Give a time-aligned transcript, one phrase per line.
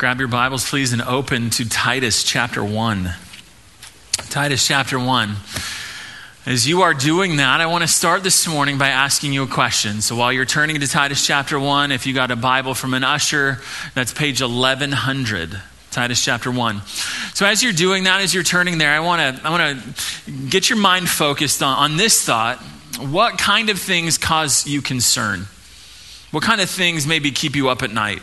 [0.00, 3.10] Grab your Bibles, please, and open to Titus chapter 1.
[4.30, 5.36] Titus chapter 1.
[6.46, 9.46] As you are doing that, I want to start this morning by asking you a
[9.46, 10.00] question.
[10.00, 13.04] So while you're turning to Titus chapter 1, if you got a Bible from an
[13.04, 13.58] usher,
[13.94, 15.60] that's page 1100.
[15.90, 16.80] Titus chapter 1.
[17.34, 20.32] So as you're doing that, as you're turning there, I want to I want to
[20.48, 22.56] get your mind focused on, on this thought.
[23.00, 25.40] What kind of things cause you concern?
[26.30, 28.22] What kind of things maybe keep you up at night?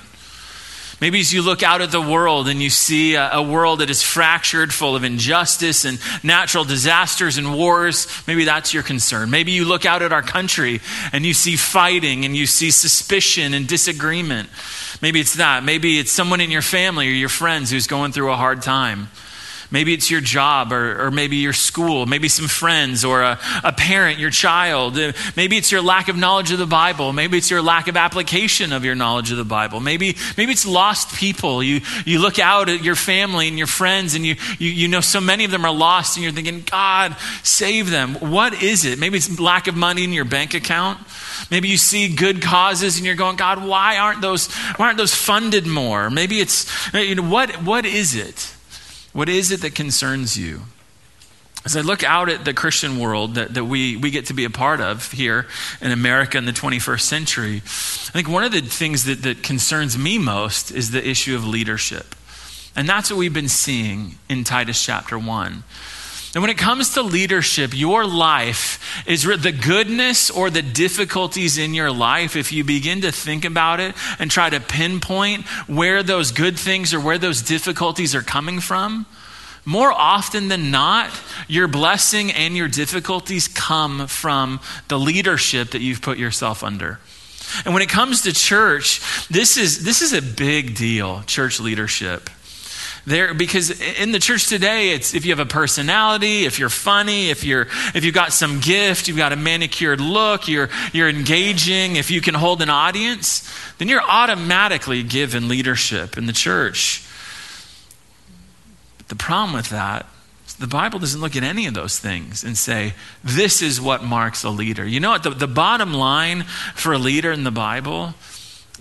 [1.00, 3.89] Maybe as you look out at the world and you see a, a, world that
[3.92, 9.29] is fractured, full of injustice and natural disasters and wars, maybe that's your concern.
[9.29, 10.82] Maybe you look out at our country
[11.14, 14.50] and you see fighting and you see suspicion and disagreement.
[15.00, 15.64] Maybe it's that.
[15.64, 19.10] Maybe it's someone in your family or your friends who's going through a hard time.
[19.70, 23.74] Maybe it's your job or, or maybe your school, maybe some friends or a, a
[23.74, 24.98] parent, your child.
[24.98, 27.12] Uh, maybe it's your lack of knowledge of the Bible.
[27.12, 29.80] Maybe it's your lack of application of your knowledge of the Bible.
[29.80, 31.61] Maybe, maybe it's lost people.
[31.61, 35.02] You, you look out at your family and your friends and you, you, you know
[35.02, 38.16] so many of them are lost and you're thinking, God, save them.
[38.16, 39.00] What is it?
[39.00, 41.00] Maybe it's lack of money in your bank account.
[41.52, 45.13] Maybe you see good causes and you're going, God, why aren't those, why aren't those
[45.13, 46.09] funded more?
[46.09, 48.53] Maybe it's, you know, what, what is it?
[49.13, 50.61] What is it that concerns you?
[51.66, 54.45] As I look out at the Christian world that, that we, we get to be
[54.45, 55.47] a part of here
[55.81, 59.97] in America in the 21st century, I think one of the things that, that concerns
[59.97, 62.16] me most is the issue of leadership.
[62.75, 65.63] And that's what we've been seeing in Titus chapter 1.
[66.38, 71.73] And when it comes to leadership, your life is the goodness or the difficulties in
[71.73, 76.31] your life, if you begin to think about it and try to pinpoint where those
[76.31, 79.07] good things or where those difficulties are coming from,
[79.66, 81.09] more often than not,
[81.47, 86.99] your blessing and your difficulties come from the leadership that you've put yourself under.
[87.66, 92.29] And when it comes to church, this is, this is a big deal, church leadership
[93.08, 97.30] there because in the church today it's if you have a personality if you're funny
[97.30, 101.95] if you're if you've got some gift you've got a manicured look you're you're engaging
[101.95, 107.07] if you can hold an audience then you're automatically given leadership in the church
[108.97, 110.06] but the problem with that
[110.59, 114.44] the Bible doesn't look at any of those things and say, this is what marks
[114.44, 114.84] a leader.
[114.88, 115.22] You know what?
[115.22, 118.16] The, the bottom line for a leader in the Bible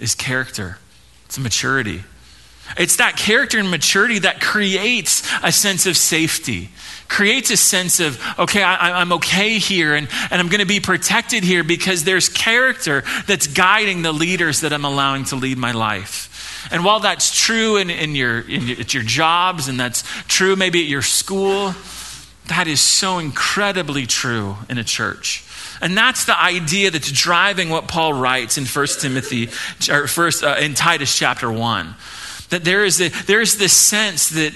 [0.00, 0.78] is character,
[1.26, 2.03] it's maturity.
[2.78, 6.71] It's that character and maturity that creates a sense of safety,
[7.09, 10.81] creates a sense of, okay, I, am okay here and, and I'm going to be
[10.81, 15.72] protected here because there's character that's guiding the leaders that I'm allowing to lead my
[15.72, 16.69] life.
[16.71, 20.56] And while that's true in, in, your, in your, at your jobs and that's true
[20.56, 21.75] maybe at your school,
[22.49, 25.44] that is so incredibly true in a church.
[25.81, 29.50] And that's the idea that's driving what Paul writes in 1 Timothy,
[29.91, 31.94] or first, uh, in Titus chapter 1.
[32.50, 34.52] That there is, a, there is this sense that,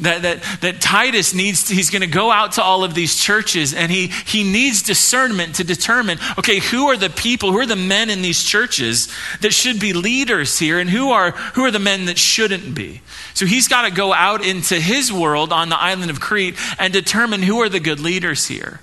[0.00, 3.16] that, that, that Titus needs, to, he's going to go out to all of these
[3.16, 7.66] churches and he, he needs discernment to determine, okay, who are the people, who are
[7.66, 9.12] the men in these churches
[9.42, 13.02] that should be leaders here and who are, who are the men that shouldn't be.
[13.34, 16.92] So he's got to go out into his world on the island of Crete and
[16.92, 18.80] determine who are the good leaders here.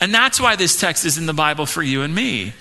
[0.00, 2.52] And that's why this text is in the Bible for you and me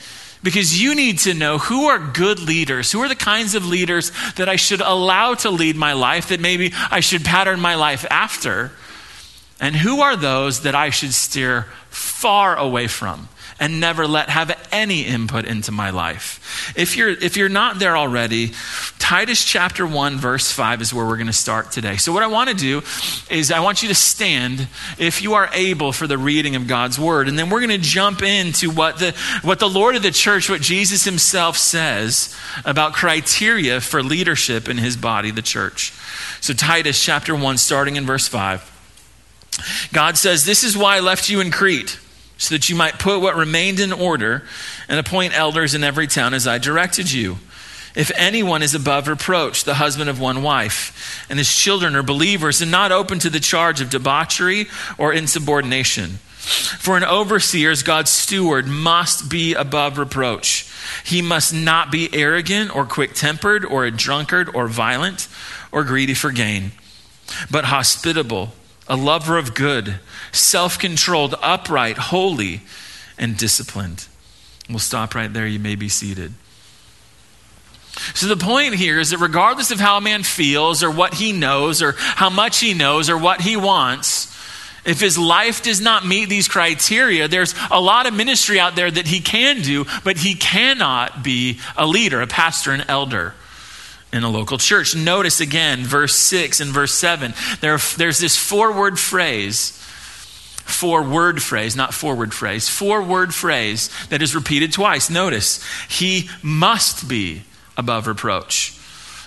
[0.43, 4.11] because you need to know who are good leaders, who are the kinds of leaders
[4.35, 8.05] that I should allow to lead my life, that maybe I should pattern my life
[8.09, 8.71] after,
[9.59, 13.29] and who are those that I should steer far away from
[13.59, 16.73] and never let have any input into my life.
[16.75, 18.51] If you're if you're not there already,
[18.99, 21.97] Titus chapter 1 verse 5 is where we're going to start today.
[21.97, 22.81] So what I want to do
[23.29, 24.67] is I want you to stand
[24.97, 27.77] if you are able for the reading of God's word and then we're going to
[27.77, 32.35] jump into what the what the Lord of the church what Jesus himself says
[32.65, 35.93] about criteria for leadership in his body the church.
[36.41, 38.73] So Titus chapter 1 starting in verse 5
[39.91, 41.99] God says, This is why I left you in Crete
[42.37, 44.43] so that you might put what remained in order
[44.87, 47.37] and appoint elders in every town as I directed you.
[47.95, 52.61] If anyone is above reproach, the husband of one wife, and his children are believers
[52.61, 54.67] and not open to the charge of debauchery
[54.99, 56.19] or insubordination.
[56.77, 60.71] For an overseer as God's steward must be above reproach.
[61.03, 65.27] He must not be arrogant or quick tempered or a drunkard or violent
[65.71, 66.71] or greedy for gain,
[67.49, 68.53] but hospitable
[68.87, 69.99] a lover of good,
[70.31, 72.61] self controlled, upright, holy,
[73.17, 74.07] and disciplined.
[74.69, 75.47] We'll stop right there.
[75.47, 76.33] You may be seated.
[78.13, 81.31] So, the point here is that regardless of how a man feels, or what he
[81.31, 84.33] knows, or how much he knows, or what he wants,
[84.85, 88.89] if his life does not meet these criteria, there's a lot of ministry out there
[88.89, 93.33] that he can do, but he cannot be a leader, a pastor, an elder.
[94.13, 94.95] In a local church.
[94.95, 97.33] Notice again, verse 6 and verse 7.
[97.61, 99.71] There, there's this four word phrase,
[100.65, 105.09] four word phrase, not forward phrase, four word phrase that is repeated twice.
[105.09, 107.43] Notice, he must be
[107.75, 108.76] above reproach.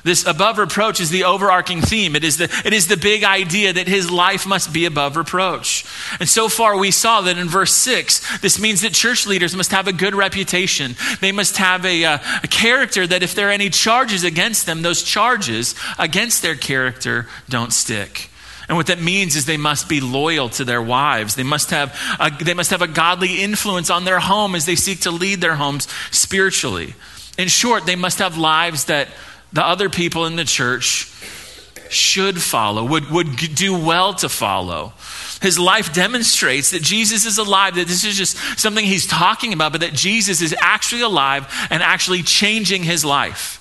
[0.03, 2.17] This above reproach is the overarching theme.
[2.17, 5.85] It is the, it is the big idea that his life must be above reproach.
[6.19, 9.73] And so far, we saw that in verse 6, this means that church leaders must
[9.73, 10.97] have a good reputation.
[11.21, 14.67] They must have a, a, uh, a character that if there are any charges against
[14.67, 18.31] them, those charges against their character don't stick.
[18.69, 21.35] And what that means is they must be loyal to their wives.
[21.35, 24.77] They must have a, they must have a godly influence on their home as they
[24.77, 26.95] seek to lead their homes spiritually.
[27.37, 29.09] In short, they must have lives that
[29.53, 31.13] the other people in the church
[31.91, 34.93] should follow, would, would do well to follow.
[35.43, 39.73] His life demonstrates that Jesus is alive, that this is just something he's talking about,
[39.73, 43.57] but that Jesus is actually alive and actually changing his life.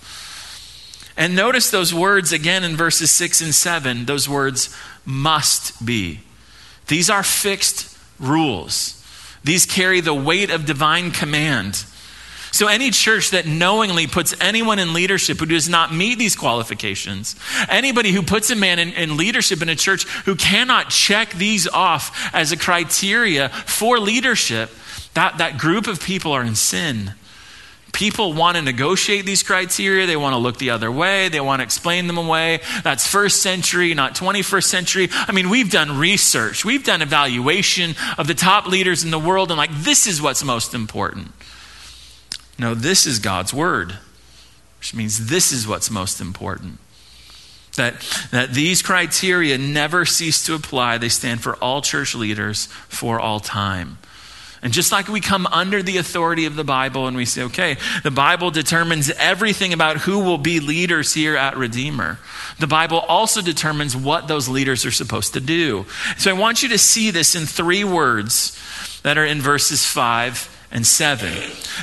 [1.17, 4.05] And notice those words again in verses 6 and 7.
[4.05, 4.75] Those words
[5.05, 6.21] must be.
[6.87, 8.95] These are fixed rules,
[9.43, 11.85] these carry the weight of divine command.
[12.51, 17.35] So, any church that knowingly puts anyone in leadership who does not meet these qualifications,
[17.69, 21.67] anybody who puts a man in, in, leadership in a church who cannot check these
[21.67, 24.71] off as a criteria for leadership,
[25.13, 27.13] that, that group of people are in sin.
[27.91, 30.05] People want to negotiate these criteria.
[30.05, 31.29] They want to look the other way.
[31.29, 32.61] They want to explain them away.
[32.83, 35.09] That's first century, not 21st century.
[35.11, 39.51] I mean, we've done research, we've done evaluation of the top leaders in the world,
[39.51, 41.31] and like, this is what's most important.
[42.59, 43.95] No, this is God's word,
[44.79, 46.79] which means this is what's most important.
[47.77, 47.95] That,
[48.31, 50.97] that these criteria never cease to apply.
[50.97, 53.97] They stand for all church leaders for all time.
[54.61, 57.77] And just like we come under the authority of the Bible and we say, okay,
[58.03, 62.19] the Bible determines everything about who will be leaders here at Redeemer,
[62.59, 65.85] the Bible also determines what those leaders are supposed to do.
[66.17, 68.59] So I want you to see this in three words
[69.03, 71.31] that are in verses 5 and 7.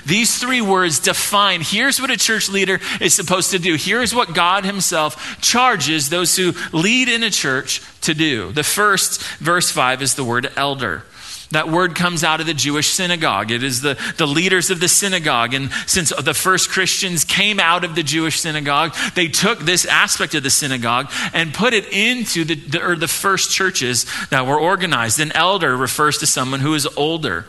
[0.04, 3.74] These three words define here's what a church leader is supposed to do.
[3.74, 8.52] Here's what God Himself charges those who lead in a church to do.
[8.52, 11.04] The first, verse 5, is the word elder.
[11.52, 13.52] That word comes out of the Jewish synagogue.
[13.52, 15.54] It is the, the leaders of the synagogue.
[15.54, 20.34] And since the first Christians came out of the Jewish synagogue, they took this aspect
[20.34, 24.58] of the synagogue and put it into the, the, or the first churches that were
[24.58, 25.20] organized.
[25.20, 27.44] An elder refers to someone who is older.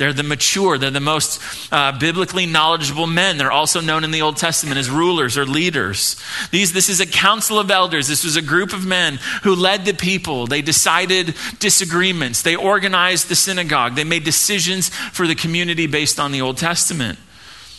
[0.00, 3.36] They're the mature, they're the most uh, biblically knowledgeable men.
[3.36, 6.16] They're also known in the Old Testament as rulers or leaders.
[6.50, 8.08] These, this is a council of elders.
[8.08, 10.46] This was a group of men who led the people.
[10.46, 16.32] They decided disagreements, they organized the synagogue, they made decisions for the community based on
[16.32, 17.18] the Old Testament.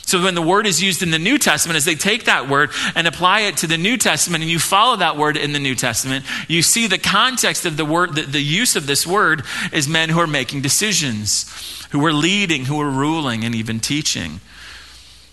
[0.04, 2.72] So when the word is used in the New Testament, as they take that word
[2.96, 5.76] and apply it to the New Testament, and you follow that word in the New
[5.76, 9.88] Testament, you see the context of the word, the, the use of this word is
[9.88, 11.46] men who are making decisions
[11.92, 14.40] who are leading, who are ruling, and even teaching.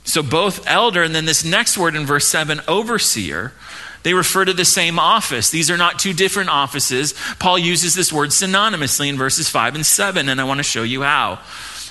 [0.04, 3.52] So both elder and then this next word in verse 7, overseer,
[4.08, 5.50] they refer to the same office.
[5.50, 7.12] These are not two different offices.
[7.38, 10.82] Paul uses this word synonymously in verses 5 and 7, and I want to show
[10.82, 11.40] you how.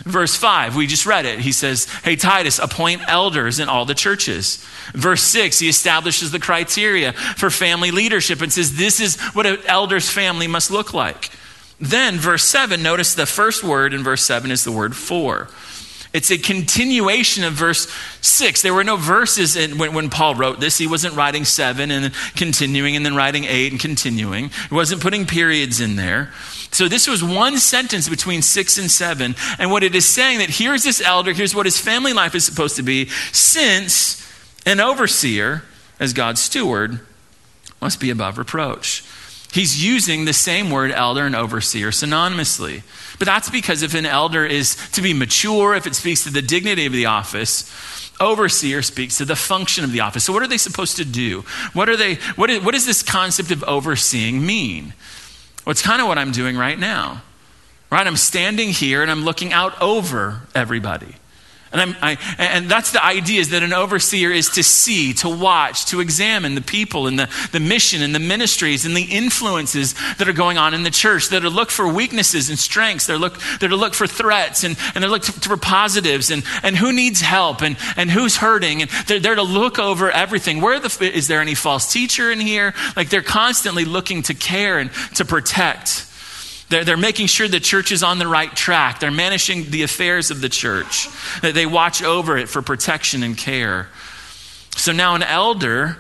[0.04, 1.38] Verse 5, we just read it.
[1.38, 4.66] He says, Hey, Titus, appoint elders in all the churches.
[4.94, 9.60] Verse 6, he establishes the criteria for family leadership and says, This is what an
[9.68, 11.30] elder's family must look like.
[11.80, 15.50] Then, verse 7, notice the first word in verse 7 is the word for.
[16.18, 17.88] It's a continuation of verse
[18.22, 18.64] 6.
[18.64, 20.76] There were no verses in, when, when, Paul wrote this.
[20.76, 24.50] He wasn't writing 7 and continuing and then writing 8 and continuing.
[24.50, 26.34] He wasn't putting periods in there.
[26.72, 29.36] So this was one sentence between 6 and 7.
[29.60, 32.44] And what it is saying that here's this elder, here's what his family life is
[32.44, 34.28] supposed to be, since
[34.66, 35.66] an overseer,
[36.00, 37.00] as God's steward,
[37.80, 39.04] must be above reproach.
[39.52, 42.84] He's using the same word elder and overseer synonymously.
[43.18, 46.42] But that's because if an elder is to be mature, if it speaks to the
[46.42, 47.72] dignity of the office,
[48.20, 50.26] overseer speaks to the function of the office.
[50.26, 51.42] So, what are they supposed to do?
[51.74, 54.94] What, are they, what, is, what does this concept of overseeing mean?
[55.66, 57.22] Well, it's kind of what I'm doing right now.
[57.90, 58.06] Right?
[58.06, 61.16] I'm standing here and I'm looking out over everybody.
[61.72, 65.86] And, I, and, that's the idea is that an overseer is to see, to watch,
[65.88, 70.30] to examine the people and the, the mission and the ministries and the influences that
[70.30, 71.30] are going on in the church.
[71.30, 73.06] That are look for weaknesses and strengths.
[73.06, 76.78] They're look, they're to look for threats and, and they're look for positives and, and
[76.78, 78.84] who needs help and, and who's hurting.
[78.84, 80.62] And they're, they're to look over everything.
[80.62, 82.74] Where the, is there any false teacher in here?
[82.96, 86.07] Like they're constantly looking to care and to protect.
[86.70, 89.00] They're, they're making sure the church is on the right track.
[89.00, 91.08] They're managing the affairs of the church.
[91.42, 93.88] They watch over it for protection and care.
[94.76, 95.98] So now, an elder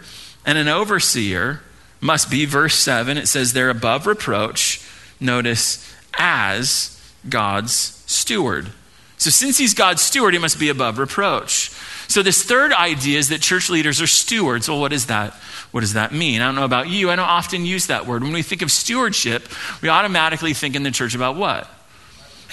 [0.47, 1.61] And an overseer
[1.99, 4.81] must be, verse 7, it says they're above reproach.
[5.19, 6.97] Notice, as
[7.27, 7.73] God's
[8.07, 8.71] steward.
[9.17, 11.71] So, since he's God's steward, he must be above reproach.
[12.07, 14.69] So, this third idea is that church leaders are stewards.
[14.69, 15.33] Well, what is that?
[15.71, 16.41] What does that mean?
[16.41, 17.09] I don't know about you.
[17.09, 18.23] I don't often use that word.
[18.23, 19.47] When we think of stewardship,
[19.81, 21.67] we automatically think in the church about what?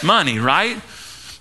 [0.02, 0.80] Money, right?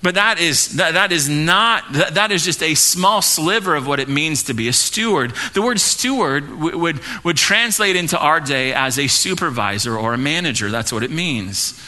[0.04, 3.88] But that is, that, that is not, that, that is just a small sliver of
[3.88, 5.32] what it means to be a steward.
[5.54, 10.18] The word steward w- would, would translate into our day as a supervisor or a
[10.18, 10.70] manager.
[10.70, 11.82] That's what it means.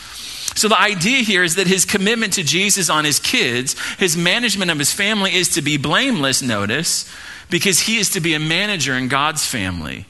[0.56, 4.72] So the idea here is that his commitment to Jesus on his kids, his management
[4.72, 7.12] of his family is to be blameless, notice,
[7.50, 10.06] because he is to be a manager in God's family.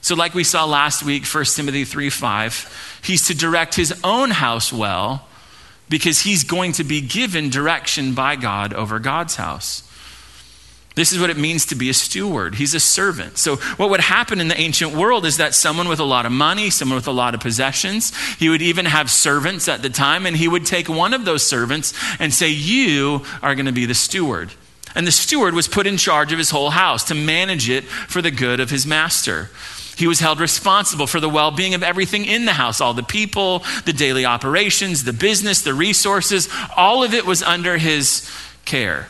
[0.00, 4.30] So, like we saw last week, 1 Timothy 3 5, he's to direct his own
[4.30, 5.28] house well
[5.88, 9.82] because he's going to be given direction by God over God's house.
[10.94, 12.56] This is what it means to be a steward.
[12.56, 13.38] He's a servant.
[13.38, 16.32] So, what would happen in the ancient world is that someone with a lot of
[16.32, 20.26] money, someone with a lot of possessions, he would even have servants at the time,
[20.26, 23.86] and he would take one of those servants and say, You are going to be
[23.86, 24.52] the steward.
[24.94, 28.20] And the steward was put in charge of his whole house to manage it for
[28.20, 29.48] the good of his master.
[29.96, 33.02] He was held responsible for the well being of everything in the house all the
[33.02, 36.48] people, the daily operations, the business, the resources.
[36.76, 38.30] All of it was under his
[38.64, 39.08] care.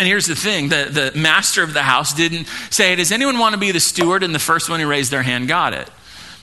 [0.00, 3.52] And here's the thing the, the master of the house didn't say, Does anyone want
[3.52, 4.22] to be the steward?
[4.22, 5.90] And the first one who raised their hand got it.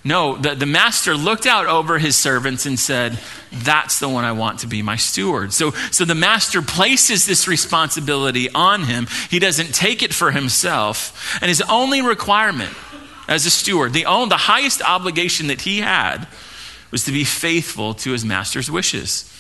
[0.04, 3.18] No, the, the master looked out over his servants and said,
[3.52, 5.54] That's the one I want to be my steward.
[5.54, 9.08] So, so the master places this responsibility on him.
[9.32, 11.40] He doesn't take it for himself.
[11.42, 12.76] And his only requirement
[13.28, 16.28] as a steward, the, own, the highest obligation that he had
[16.92, 19.34] was to be faithful to his master's wishes.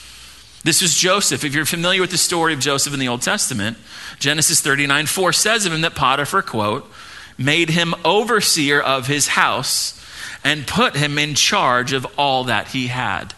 [0.68, 1.46] This is Joseph.
[1.46, 3.78] If you're familiar with the story of Joseph in the Old Testament,
[4.20, 6.92] Genesis 39 4 says of him that Potiphar, quote,
[7.38, 9.98] made him overseer of his house
[10.44, 13.34] and put him in charge of all that he had.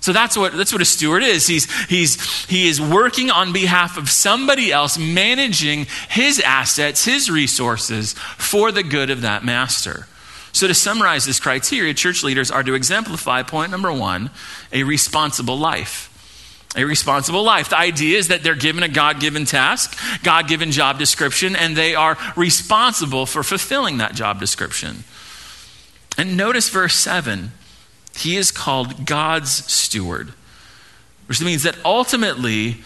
[0.00, 1.46] So that's what, that's what a steward is.
[1.46, 8.14] He's, he's, he is working on behalf of somebody else, managing his assets, his resources
[8.14, 10.08] for the good of that master.
[10.50, 14.30] So, to summarize this criteria, church leaders are to exemplify point number one
[14.72, 16.12] a responsible life.
[16.76, 17.70] A responsible life.
[17.70, 21.74] The idea is that they're given a God given task, God given job description, and
[21.74, 25.04] they are responsible for fulfilling that job description.
[26.18, 27.52] And notice verse 7
[28.16, 30.32] he is called God's steward,
[31.26, 32.78] which means that ultimately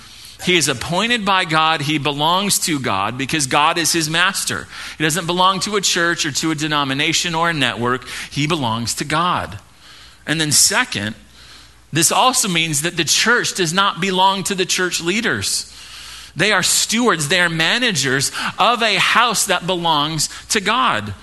[0.42, 1.82] he is appointed by God.
[1.82, 4.66] He belongs to God because God is his master.
[4.96, 8.08] He doesn't belong to a church or to a denomination or a network.
[8.30, 9.58] He belongs to God.
[10.26, 11.14] And then, second,
[11.92, 15.74] this also means that the church does not belong to the church leaders.
[16.36, 21.14] They are stewards, they are managers of a house that belongs to God,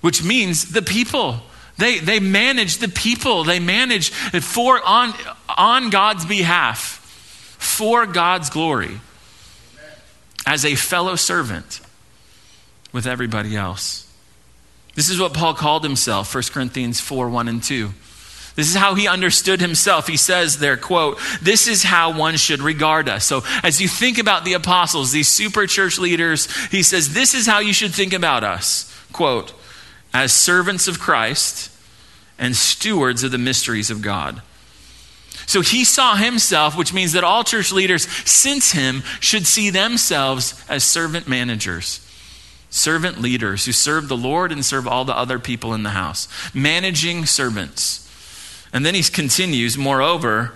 [0.00, 1.40] which means the people.
[1.76, 3.44] They, they manage the people.
[3.44, 5.12] They manage for on,
[5.48, 6.76] on God's behalf,
[7.58, 9.00] for God's glory,
[10.46, 11.80] as a fellow servant
[12.92, 14.10] with everybody else.
[14.94, 17.90] This is what Paul called himself, 1 Corinthians 4 1 and 2.
[18.54, 20.06] This is how he understood himself.
[20.06, 23.24] He says there, quote, this is how one should regard us.
[23.24, 27.46] So as you think about the apostles, these super church leaders, he says, this is
[27.46, 28.94] how you should think about us.
[29.12, 29.52] Quote,
[30.12, 31.72] as servants of Christ
[32.38, 34.40] and stewards of the mysteries of God.
[35.46, 40.64] So he saw himself, which means that all church leaders since him should see themselves
[40.68, 42.00] as servant managers,
[42.70, 46.28] servant leaders who serve the Lord and serve all the other people in the house,
[46.54, 48.03] managing servants.
[48.74, 50.52] And then he continues, moreover,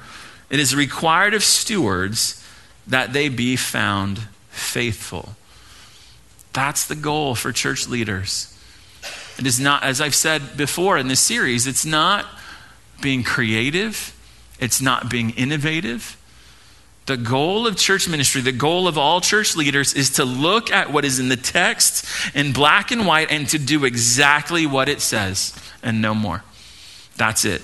[0.50, 2.44] it is required of stewards
[2.86, 4.18] that they be found
[4.50, 5.36] faithful.
[6.52, 8.52] That's the goal for church leaders.
[9.38, 12.26] It is not, as I've said before in this series, it's not
[13.00, 14.12] being creative,
[14.58, 16.16] it's not being innovative.
[17.06, 20.92] The goal of church ministry, the goal of all church leaders is to look at
[20.92, 25.00] what is in the text in black and white and to do exactly what it
[25.00, 26.42] says and no more.
[27.16, 27.62] That's it.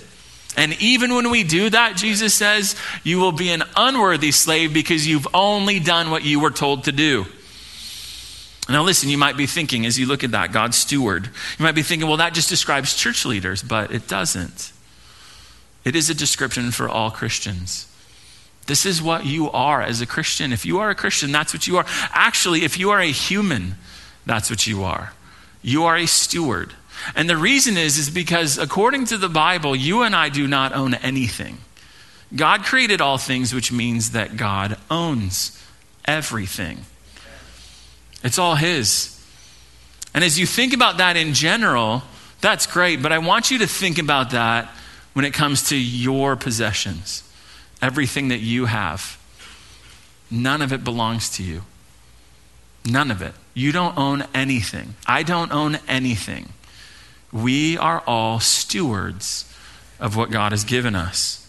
[0.56, 5.06] And even when we do that, Jesus says, you will be an unworthy slave because
[5.06, 7.26] you've only done what you were told to do.
[8.68, 11.26] Now, listen, you might be thinking as you look at that, God's steward,
[11.58, 14.72] you might be thinking, well, that just describes church leaders, but it doesn't.
[15.84, 17.86] It is a description for all Christians.
[18.66, 20.52] This is what you are as a Christian.
[20.52, 21.84] If you are a Christian, that's what you are.
[22.12, 23.74] Actually, if you are a human,
[24.24, 25.12] that's what you are.
[25.60, 26.72] You are a steward.
[27.14, 30.72] And the reason is is because according to the Bible, you and I do not
[30.72, 31.58] own anything.
[32.34, 35.62] God created all things, which means that God owns
[36.04, 36.80] everything.
[38.22, 39.10] It's all His.
[40.14, 42.02] And as you think about that in general,
[42.40, 44.70] that's great, but I want you to think about that
[45.12, 47.22] when it comes to your possessions,
[47.80, 49.18] everything that you have.
[50.30, 51.62] None of it belongs to you.
[52.84, 53.32] None of it.
[53.54, 54.94] You don't own anything.
[55.06, 56.50] I don't own anything.
[57.34, 59.52] We are all stewards
[59.98, 61.40] of what God has given us.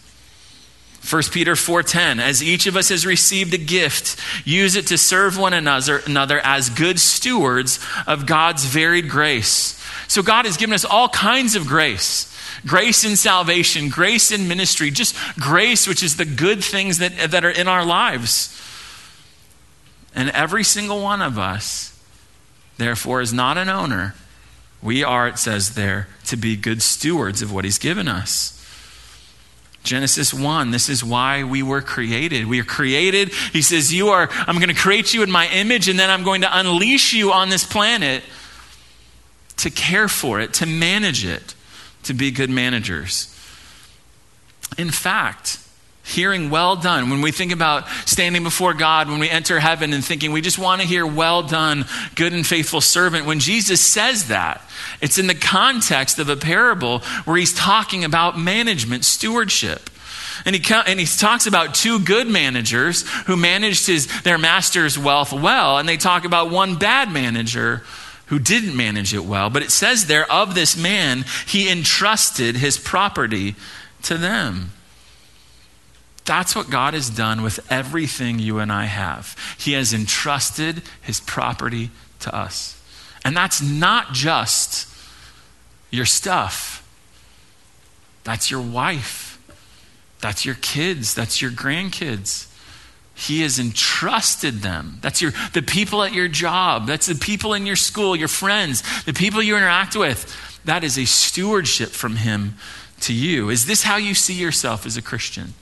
[1.08, 5.38] 1 Peter 4:10 As each of us has received a gift use it to serve
[5.38, 9.80] one another, another as good stewards of God's varied grace.
[10.08, 12.32] So God has given us all kinds of grace.
[12.66, 17.46] Grace in salvation, grace in ministry, just grace which is the good things that, that
[17.46, 18.60] are in our lives.
[20.16, 21.96] And every single one of us
[22.78, 24.16] therefore is not an owner.
[24.86, 28.52] We are it says there to be good stewards of what he's given us.
[29.84, 32.46] Genesis 1, this is why we were created.
[32.46, 33.30] We are created.
[33.52, 36.24] He says, You are, I'm going to create you in my image, and then I'm
[36.24, 38.24] going to unleash you on this planet
[39.58, 41.56] to care for it, to manage it,
[42.04, 43.36] to be good managers.
[44.78, 45.65] In fact,
[46.06, 50.06] hearing well done, when we think about standing before God, when we enter heaven and
[50.06, 51.86] thinking we just want to hear well done,
[52.16, 54.62] good and faithful servant, when Jesus says that,
[55.02, 59.90] it's in the context of a parable where he's talking about management, stewardship.
[60.46, 65.34] And he, and he talks about two good managers who managed his, their master's wealth
[65.34, 67.84] well, and they talk about one bad manager
[68.28, 69.50] who didn't manage it well.
[69.50, 73.56] But it says there, of this man, he entrusted his property
[74.04, 74.72] to them.
[76.26, 79.36] That's what God has done with everything you and I have.
[79.60, 81.92] He has entrusted his property
[82.22, 82.82] to us.
[83.24, 84.88] And that's not just
[85.92, 86.82] your stuff,
[88.24, 89.40] that's your wife,
[90.20, 92.52] that's your kids, that's your grandkids.
[93.18, 94.98] He has entrusted them.
[95.02, 96.86] That's your the people at your job.
[96.86, 100.36] That's the people in your school, your friends, the people you interact with.
[100.66, 102.58] That is a stewardship from him
[103.02, 103.50] to you.
[103.50, 105.54] Is this how you see yourself as a Christian?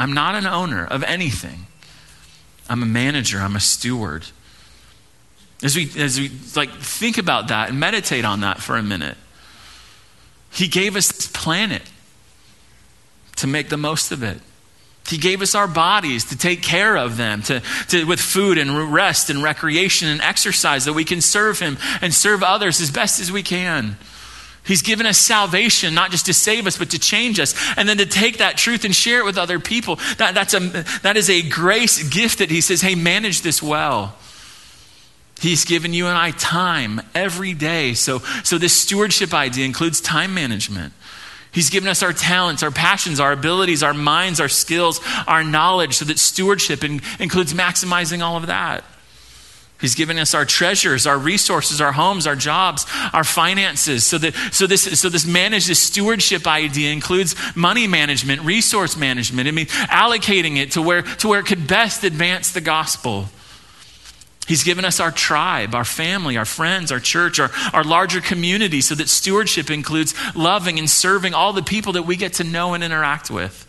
[0.00, 1.66] I'm not an owner of anything.
[2.70, 4.24] I'm a manager, I'm a steward.
[5.62, 9.18] As we as we like think about that and meditate on that for a minute.
[10.50, 11.82] He gave us this planet
[13.36, 14.38] to make the most of it.
[15.06, 18.92] He gave us our bodies to take care of them, to, to, with food and
[18.92, 23.20] rest and recreation and exercise, that we can serve Him and serve others as best
[23.20, 23.98] as we can.
[24.64, 27.54] He's given us salvation, not just to save us, but to change us.
[27.76, 29.96] And then to take that truth and share it with other people.
[30.18, 30.60] That, that's a,
[31.02, 34.14] that is a grace gift that He says, hey, manage this well.
[35.40, 37.94] He's given you and I time every day.
[37.94, 40.92] So, so this stewardship idea includes time management.
[41.52, 45.94] He's given us our talents, our passions, our abilities, our minds, our skills, our knowledge,
[45.94, 48.84] so that stewardship in, includes maximizing all of that.
[49.80, 54.04] He's given us our treasures, our resources, our homes, our jobs, our finances.
[54.04, 59.48] So that so this so this manage this stewardship idea includes money management, resource management.
[59.48, 63.28] I mean, allocating it to where to where it could best advance the gospel.
[64.46, 68.80] He's given us our tribe, our family, our friends, our church, our, our larger community,
[68.80, 72.74] so that stewardship includes loving and serving all the people that we get to know
[72.74, 73.66] and interact with.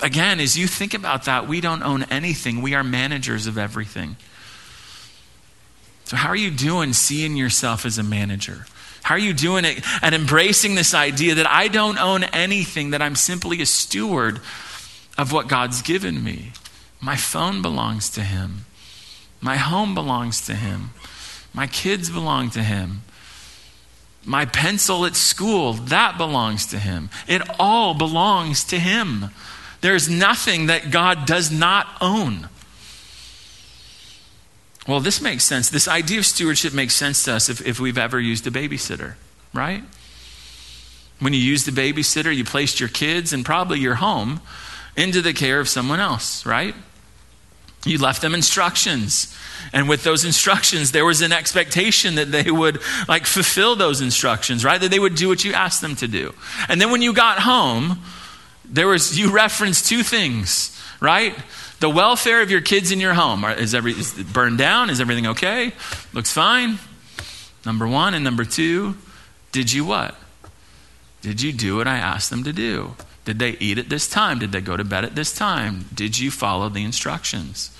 [0.00, 4.16] Again, as you think about that, we don't own anything, we are managers of everything.
[6.12, 8.66] So, how are you doing seeing yourself as a manager?
[9.02, 13.02] How are you doing it and embracing this idea that I don't own anything, that
[13.02, 14.40] I'm simply a steward
[15.18, 16.52] of what God's given me?
[17.00, 18.66] My phone belongs to Him.
[19.42, 20.90] My home belongs to him.
[21.52, 23.02] My kids belong to him.
[24.24, 27.10] My pencil at school, that belongs to him.
[27.26, 29.30] It all belongs to him.
[29.80, 32.48] There's nothing that God does not own.
[34.86, 35.70] Well, this makes sense.
[35.70, 39.14] This idea of stewardship makes sense to us if, if we've ever used a babysitter,
[39.54, 39.84] right?
[41.20, 44.40] When you used a babysitter, you placed your kids and probably your home
[44.96, 46.74] into the care of someone else, right?
[47.84, 49.36] You left them instructions.
[49.72, 54.64] And with those instructions, there was an expectation that they would like fulfill those instructions,
[54.64, 54.80] right?
[54.80, 56.34] That they would do what you asked them to do.
[56.68, 57.98] And then when you got home,
[58.64, 61.36] there was you referenced two things, right?
[61.82, 63.44] The welfare of your kids in your home.
[63.44, 64.88] Is, every, is burned down?
[64.88, 65.72] Is everything okay?
[66.12, 66.78] Looks fine.
[67.66, 68.14] Number one.
[68.14, 68.94] And number two,
[69.50, 70.14] did you what?
[71.22, 72.94] Did you do what I asked them to do?
[73.24, 74.38] Did they eat at this time?
[74.38, 75.86] Did they go to bed at this time?
[75.92, 77.76] Did you follow the instructions?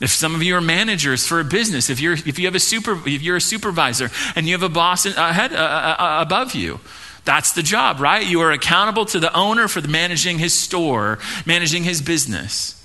[0.00, 2.60] If some of you are managers for a business, if you're, if you have a
[2.60, 6.56] super, if you're a supervisor and you have a boss ahead, uh, uh, uh, above
[6.56, 6.80] you,
[7.24, 8.26] that's the job, right?
[8.26, 12.81] You are accountable to the owner for the managing his store, managing his business.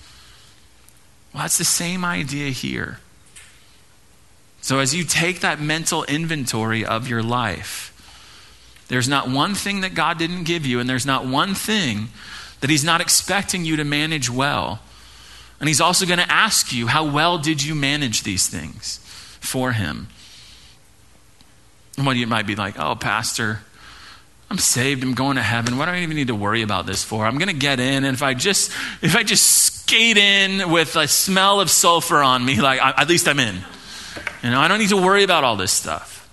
[1.38, 2.98] Well, that's the same idea here.
[4.60, 7.94] So, as you take that mental inventory of your life,
[8.88, 12.08] there's not one thing that God didn't give you, and there's not one thing
[12.62, 14.80] that He's not expecting you to manage well.
[15.60, 18.98] And He's also going to ask you, How well did you manage these things
[19.40, 20.08] for Him?
[21.98, 23.60] And one you might be like, Oh, Pastor,
[24.50, 25.04] I'm saved.
[25.04, 25.78] I'm going to heaven.
[25.78, 27.28] What do I even need to worry about this for?
[27.28, 28.72] I'm going to get in, and if I just
[29.04, 33.08] if I just skate in with a smell of sulfur on me, like I, at
[33.08, 33.56] least I'm in.
[34.44, 36.30] You know, I don't need to worry about all this stuff.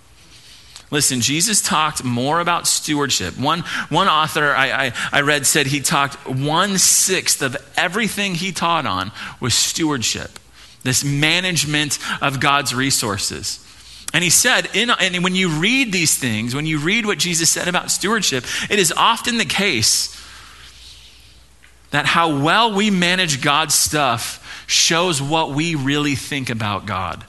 [0.91, 3.39] Listen, Jesus talked more about stewardship.
[3.39, 8.51] One, one author I, I, I read said he talked one sixth of everything he
[8.51, 10.37] taught on was stewardship,
[10.83, 13.65] this management of God's resources.
[14.13, 17.49] And he said, in, and when you read these things, when you read what Jesus
[17.49, 20.24] said about stewardship, it is often the case
[21.95, 27.23] that how well we manage God's stuff shows what we really think about God.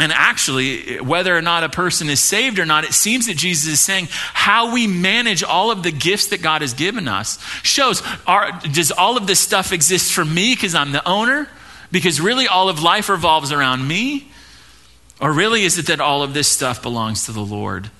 [0.00, 3.72] And actually, whether or not a person is saved or not, it seems that Jesus
[3.72, 8.02] is saying how we manage all of the gifts that God has given us shows
[8.26, 11.48] are, does all of this stuff exist for me because I'm the owner?
[11.92, 14.28] Because really, all of life revolves around me?
[15.20, 17.90] Or really, is it that all of this stuff belongs to the Lord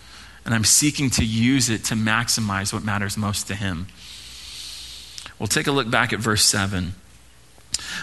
[0.44, 3.86] and I'm seeking to use it to maximize what matters most to Him?
[5.38, 6.94] We'll take a look back at verse 7.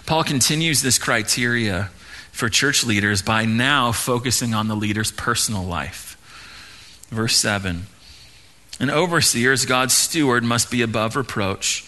[0.06, 1.90] Paul continues this criteria
[2.32, 6.18] for church leaders by now focusing on the leader's personal life.
[7.10, 7.86] Verse 7
[8.80, 11.86] An overseer, as God's steward, must be above reproach.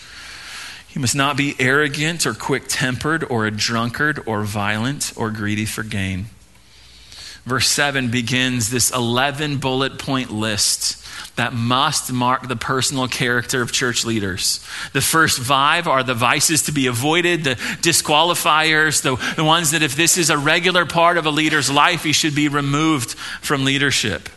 [0.88, 5.66] He must not be arrogant or quick tempered or a drunkard or violent or greedy
[5.66, 6.28] for gain
[7.46, 11.04] verse 7 begins this 11 bullet point list
[11.36, 14.66] that must mark the personal character of church leaders.
[14.94, 19.82] The first five are the vices to be avoided, the disqualifiers, the, the ones that
[19.82, 23.66] if this is a regular part of a leader's life, he should be removed from
[23.66, 24.30] leadership.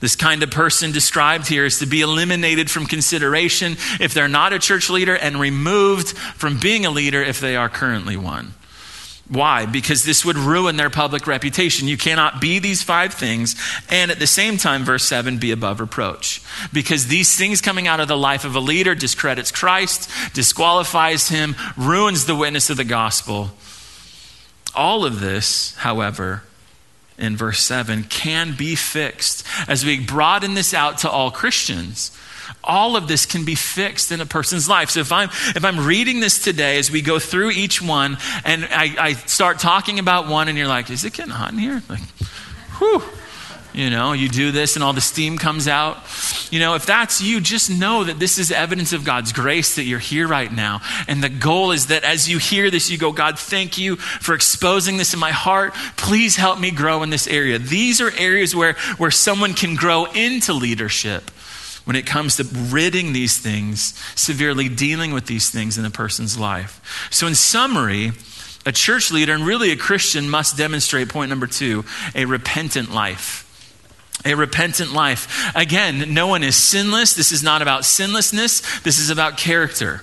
[0.00, 4.52] This kind of person described here is to be eliminated from consideration if they're not
[4.52, 8.52] a church leader and removed from being a leader if they are currently one.
[9.28, 9.66] Why?
[9.66, 11.88] Because this would ruin their public reputation.
[11.88, 13.56] You cannot be these five things
[13.90, 16.40] and at the same time, verse 7, be above reproach.
[16.72, 21.56] Because these things coming out of the life of a leader discredits Christ, disqualifies him,
[21.76, 23.50] ruins the witness of the gospel.
[24.76, 26.44] All of this, however,
[27.18, 32.16] in verse 7, can be fixed as we broaden this out to all Christians
[32.64, 34.90] all of this can be fixed in a person's life.
[34.90, 38.66] So if I'm if I'm reading this today as we go through each one and
[38.70, 41.82] I, I start talking about one and you're like, is it getting hot in here?
[41.88, 42.02] Like,
[42.78, 43.02] whew.
[43.76, 45.98] You know, you do this and all the steam comes out.
[46.50, 49.82] You know, if that's you, just know that this is evidence of God's grace that
[49.82, 50.80] you're here right now.
[51.08, 54.34] And the goal is that as you hear this, you go, God, thank you for
[54.34, 55.74] exposing this in my heart.
[55.98, 57.58] Please help me grow in this area.
[57.58, 61.30] These are areas where, where someone can grow into leadership
[61.86, 66.36] when it comes to ridding these things, severely dealing with these things in a person's
[66.36, 67.08] life.
[67.10, 68.10] So, in summary,
[68.66, 73.44] a church leader and really a Christian must demonstrate point number two a repentant life.
[74.24, 75.52] A repentant life.
[75.54, 77.14] Again, no one is sinless.
[77.14, 80.02] This is not about sinlessness, this is about character.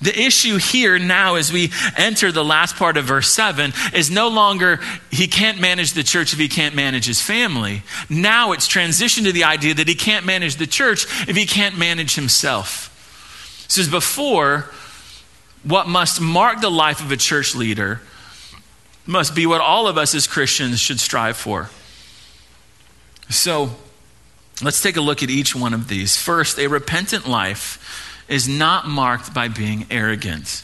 [0.00, 4.28] The issue here now, as we enter the last part of verse 7, is no
[4.28, 4.78] longer
[5.10, 7.82] he can't manage the church if he can't manage his family.
[8.10, 11.78] Now it's transitioned to the idea that he can't manage the church if he can't
[11.78, 12.92] manage himself.
[13.68, 14.70] So, as before,
[15.62, 18.00] what must mark the life of a church leader
[19.06, 21.70] must be what all of us as Christians should strive for.
[23.30, 23.70] So,
[24.62, 26.16] let's take a look at each one of these.
[26.18, 30.62] First, a repentant life is not marked by being arrogant.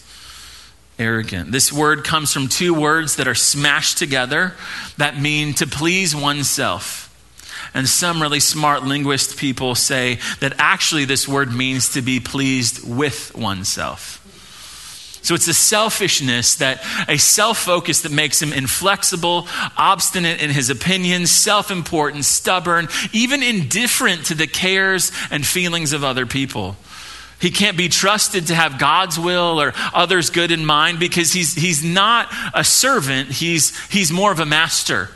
[0.98, 1.52] Arrogant.
[1.52, 4.54] This word comes from two words that are smashed together
[4.98, 7.08] that mean to please oneself.
[7.74, 12.86] And some really smart linguist people say that actually this word means to be pleased
[12.86, 14.18] with oneself.
[15.22, 19.46] So it's a selfishness that a self focus that makes him inflexible,
[19.76, 26.02] obstinate in his opinions, self important, stubborn, even indifferent to the cares and feelings of
[26.02, 26.76] other people.
[27.42, 31.56] He can't be trusted to have God's will or others' good in mind because he's,
[31.56, 35.10] he's not a servant, he's, he's more of a master.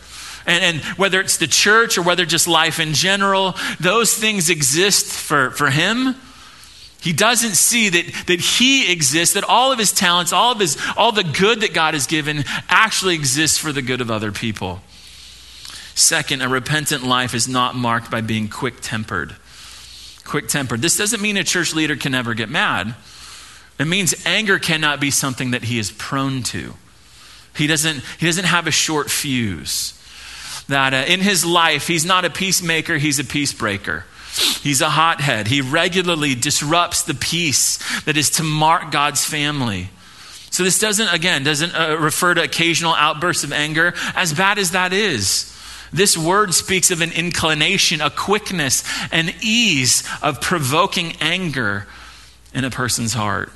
[0.44, 5.06] And, and, whether it's the church or whether just life in general, those things exist
[5.06, 6.16] for, for him.
[7.00, 10.76] He doesn't see that, that he exists, that all of his talents, all of his,
[10.96, 14.80] all the good that God has given actually exists for the good of other people.
[15.94, 19.36] Second, a repentant life is not marked by being quick tempered
[20.26, 20.82] quick tempered.
[20.82, 22.94] This doesn't mean a church leader can never get mad.
[23.78, 26.74] It means anger cannot be something that he is prone to.
[27.54, 29.94] He doesn't, he doesn't have a short fuse.
[30.68, 34.04] that uh, in his life, he's not a peacemaker, he's a peacebreaker.
[34.62, 35.46] He's a hothead.
[35.46, 39.88] He regularly disrupts the peace that is to mark God's family.
[40.50, 44.72] So this doesn't, again, doesn't uh, refer to occasional outbursts of anger, as bad as
[44.72, 45.55] that is.
[45.96, 51.86] This word speaks of an inclination, a quickness, an ease of provoking anger
[52.52, 53.50] in a person's heart.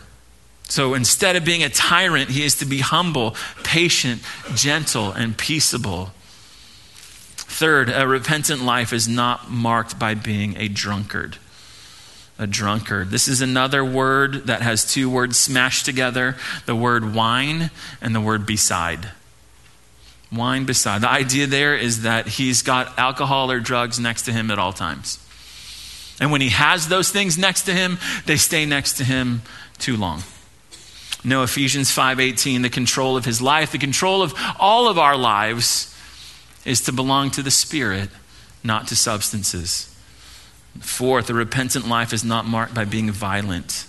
[0.65, 4.23] So instead of being a tyrant, he is to be humble, patient,
[4.55, 6.13] gentle, and peaceable.
[7.37, 11.37] Third, a repentant life is not marked by being a drunkard.
[12.39, 13.11] A drunkard.
[13.11, 18.21] This is another word that has two words smashed together the word wine and the
[18.21, 19.11] word beside.
[20.33, 21.01] Wine beside.
[21.01, 24.73] The idea there is that he's got alcohol or drugs next to him at all
[24.73, 25.19] times.
[26.21, 29.43] And when he has those things next to him, they stay next to him
[29.79, 30.23] too long.
[31.25, 35.95] No, Ephesians 5:18, the control of his life, the control of all of our lives
[36.65, 38.11] is to belong to the Spirit,
[38.63, 39.89] not to substances.
[40.81, 43.87] Fourth, a repentant life is not marked by being violent.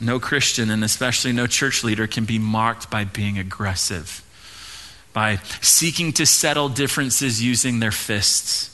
[0.00, 4.22] No Christian, and especially no church leader, can be marked by being aggressive,
[5.12, 8.70] by seeking to settle differences using their fists.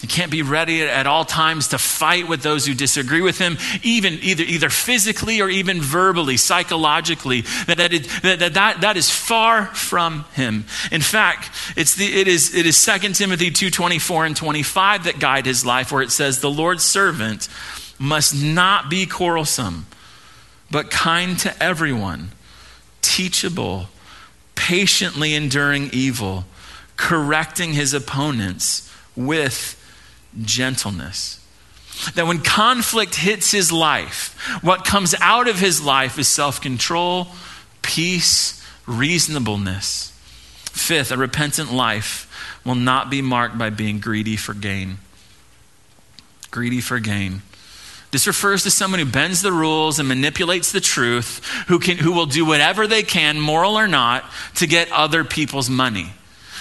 [0.00, 3.58] He can't be ready at all times to fight with those who disagree with him,
[3.82, 7.42] even either, either physically or even verbally, psychologically.
[7.66, 10.64] That, that, it, that, that, that is far from him.
[10.90, 15.44] In fact, it's the, it, is, it is 2 Timothy 2.24 and 25 that guide
[15.44, 17.50] his life, where it says, The Lord's servant
[17.98, 19.86] must not be quarrelsome,
[20.70, 22.30] but kind to everyone,
[23.02, 23.88] teachable,
[24.60, 26.44] patiently enduring evil,
[26.98, 29.74] correcting his opponents with
[30.42, 31.38] gentleness.
[32.14, 37.28] That when conflict hits his life, what comes out of his life is self control,
[37.80, 40.12] peace, reasonableness.
[40.66, 44.98] Fifth, a repentant life will not be marked by being greedy for gain.
[46.50, 47.40] Greedy for gain.
[48.10, 52.12] This refers to someone who bends the rules and manipulates the truth, who, can, who
[52.12, 54.24] will do whatever they can, moral or not,
[54.56, 56.12] to get other people's money.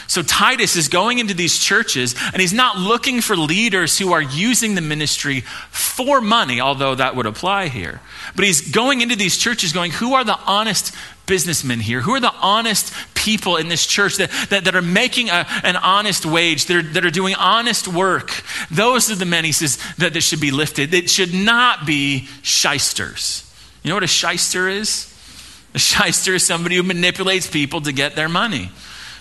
[0.09, 4.21] So Titus is going into these churches and he's not looking for leaders who are
[4.21, 8.01] using the ministry for money, although that would apply here.
[8.35, 10.95] But he's going into these churches going, who are the honest
[11.29, 12.01] businessmen here?
[12.01, 15.77] Who are the honest people in this church that, that, that are making a, an
[15.77, 18.31] honest wage, that are, that are doing honest work?
[18.69, 20.93] Those are the men, he says, that, that should be lifted.
[20.93, 23.45] It should not be shysters.
[23.83, 25.05] You know what a shyster is?
[25.73, 28.71] A shyster is somebody who manipulates people to get their money.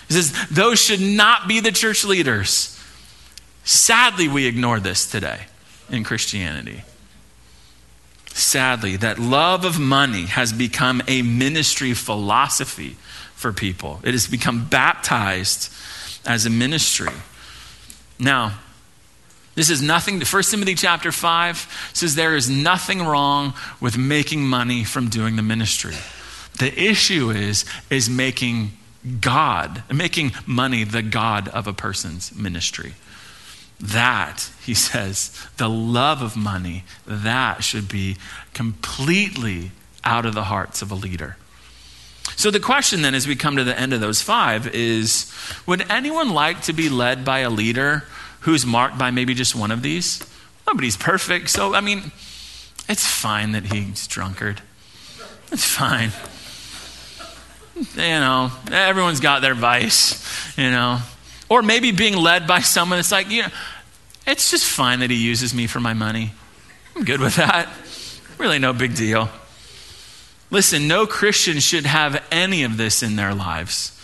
[0.07, 2.75] He says, those should not be the church leaders.
[3.63, 5.41] Sadly, we ignore this today
[5.91, 6.81] in Christianity.
[8.39, 12.95] Sadly, that love of money has become a ministry philosophy
[13.35, 13.99] for people.
[14.03, 15.71] It has become baptized
[16.25, 17.11] as a ministry.
[18.17, 18.59] Now,
[19.55, 24.85] this is nothing, 1 Timothy chapter 5 says there is nothing wrong with making money
[24.85, 25.95] from doing the ministry.
[26.59, 28.71] The issue is, is making
[29.19, 32.93] God, making money the God of a person's ministry.
[33.79, 38.17] That, he says, the love of money, that should be
[38.53, 39.71] completely
[40.03, 41.37] out of the hearts of a leader.
[42.35, 45.33] So the question then, as we come to the end of those five, is
[45.65, 48.03] would anyone like to be led by a leader
[48.41, 50.23] who's marked by maybe just one of these?
[50.67, 51.49] Nobody's perfect.
[51.49, 52.11] So, I mean,
[52.87, 54.61] it's fine that he's drunkard.
[55.51, 56.11] It's fine
[57.79, 60.99] you know, everyone's got their vice, you know.
[61.49, 63.49] Or maybe being led by someone that's like, you know,
[64.27, 66.31] it's just fine that he uses me for my money.
[66.95, 67.67] I'm good with that.
[68.37, 69.29] Really no big deal.
[70.51, 73.95] Listen, no Christian should have any of this in their lives.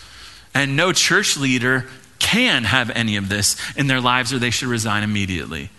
[0.53, 1.87] And no church leader
[2.19, 5.69] can have any of this in their lives or they should resign immediately.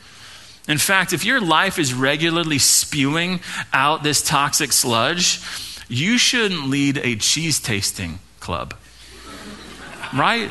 [0.69, 3.41] In fact, if your life is regularly spewing
[3.73, 5.41] out this toxic sludge,
[5.89, 8.75] you shouldn't lead a cheese tasting club.
[10.15, 10.51] Right?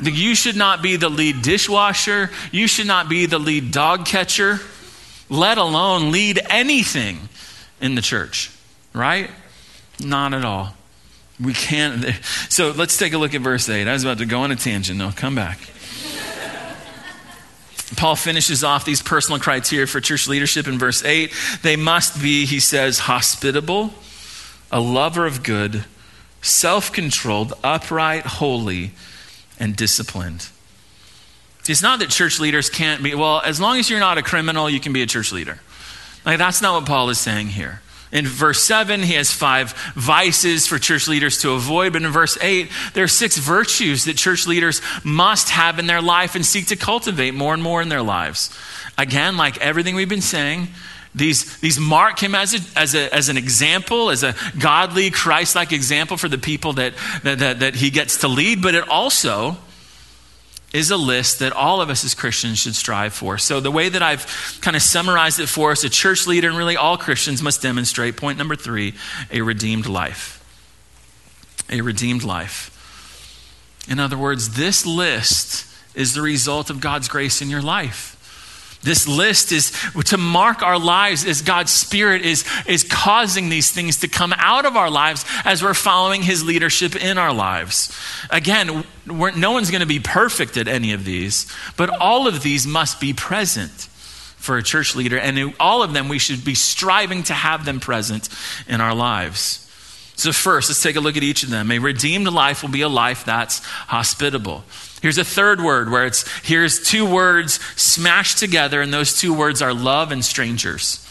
[0.00, 2.30] You should not be the lead dishwasher.
[2.52, 4.60] You should not be the lead dog catcher,
[5.28, 7.28] let alone lead anything
[7.80, 8.50] in the church.
[8.92, 9.30] Right?
[10.00, 10.74] Not at all.
[11.42, 12.04] We can't.
[12.48, 13.86] So let's take a look at verse 8.
[13.86, 14.98] I was about to go on a tangent.
[14.98, 15.58] No, come back.
[17.96, 21.32] Paul finishes off these personal criteria for church leadership in verse 8.
[21.62, 23.92] They must be, he says, hospitable
[24.70, 25.84] a lover of good,
[26.42, 28.90] self controlled, upright, holy,
[29.58, 30.48] and disciplined.
[31.68, 34.70] It's not that church leaders can't be, well, as long as you're not a criminal,
[34.70, 35.58] you can be a church leader.
[36.24, 37.80] Like, that's not what Paul is saying here.
[38.12, 41.92] In verse 7, he has five vices for church leaders to avoid.
[41.92, 46.00] But in verse 8, there are six virtues that church leaders must have in their
[46.00, 48.56] life and seek to cultivate more and more in their lives.
[48.96, 50.68] Again, like everything we've been saying,
[51.16, 55.56] these, these mark him as, a, as, a, as an example, as a godly, Christ
[55.56, 58.86] like example for the people that, that, that, that he gets to lead, but it
[58.88, 59.56] also
[60.74, 63.38] is a list that all of us as Christians should strive for.
[63.38, 66.58] So, the way that I've kind of summarized it for us, a church leader and
[66.58, 68.94] really all Christians must demonstrate point number three
[69.30, 70.34] a redeemed life.
[71.70, 72.72] A redeemed life.
[73.88, 78.15] In other words, this list is the result of God's grace in your life.
[78.86, 79.72] This list is
[80.04, 84.64] to mark our lives as God's Spirit is, is causing these things to come out
[84.64, 87.92] of our lives as we're following His leadership in our lives.
[88.30, 92.64] Again, no one's going to be perfect at any of these, but all of these
[92.64, 97.24] must be present for a church leader, and all of them we should be striving
[97.24, 98.28] to have them present
[98.68, 99.68] in our lives.
[100.14, 101.72] So, first, let's take a look at each of them.
[101.72, 104.62] A redeemed life will be a life that's hospitable.
[105.02, 109.62] Here's a third word where it's here's two words smashed together, and those two words
[109.62, 111.02] are love and strangers.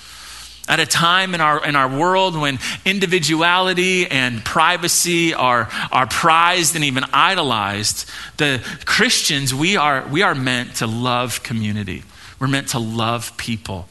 [0.68, 6.76] At a time in our, in our world when individuality and privacy are, are prized
[6.76, 12.04] and even idolized, the Christians, we are, we are meant to love community.
[12.40, 13.88] We're meant to love people.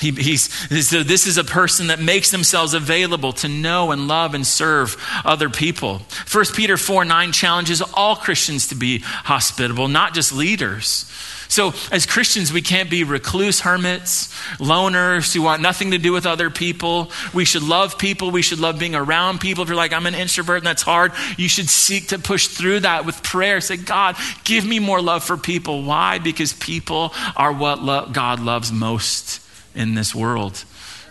[0.00, 0.52] He, he's,
[0.86, 4.96] so this is a person that makes themselves available to know and love and serve
[5.24, 6.02] other people.
[6.30, 11.10] 1 Peter 4 9 challenges all Christians to be hospitable, not just leaders.
[11.48, 16.26] So, as Christians, we can't be recluse hermits, loners who want nothing to do with
[16.26, 17.12] other people.
[17.32, 18.32] We should love people.
[18.32, 19.62] We should love being around people.
[19.62, 22.80] If you're like, I'm an introvert and that's hard, you should seek to push through
[22.80, 23.60] that with prayer.
[23.60, 25.84] Say, God, give me more love for people.
[25.84, 26.18] Why?
[26.18, 29.45] Because people are what lo- God loves most
[29.76, 30.64] in this world.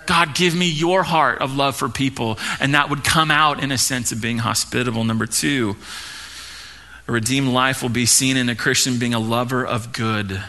[0.05, 2.37] God, give me your heart of love for people.
[2.59, 5.03] And that would come out in a sense of being hospitable.
[5.03, 5.75] Number two,
[7.07, 10.41] a redeemed life will be seen in a Christian being a lover of good.